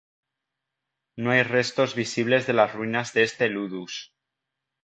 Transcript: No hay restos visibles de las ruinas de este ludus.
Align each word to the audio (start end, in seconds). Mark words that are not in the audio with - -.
No 1.15 1.29
hay 1.29 1.43
restos 1.43 1.93
visibles 1.93 2.47
de 2.47 2.53
las 2.53 2.73
ruinas 2.73 3.13
de 3.13 3.21
este 3.21 3.49
ludus. 3.49 4.15